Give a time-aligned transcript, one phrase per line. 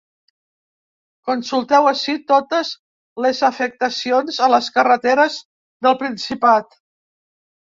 [1.29, 2.71] Consulteu ací totes
[3.27, 5.37] les afectacions a les carreteres
[5.89, 6.77] del Principat.